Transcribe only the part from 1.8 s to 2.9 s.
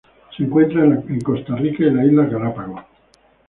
y las Islas Galápagos.